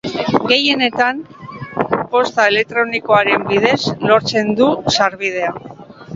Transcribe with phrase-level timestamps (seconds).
[0.51, 1.19] Gehienetan
[2.15, 3.79] posta elektronikoaren bidez
[4.13, 5.55] lortzen dute sarbidea.